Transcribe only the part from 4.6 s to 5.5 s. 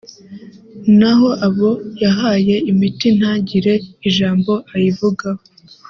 ayivugaho